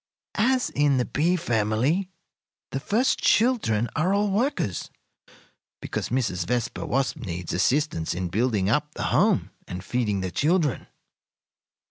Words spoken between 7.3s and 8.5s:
assistance in